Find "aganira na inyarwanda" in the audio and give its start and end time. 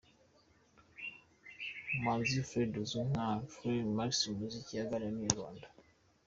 4.83-5.67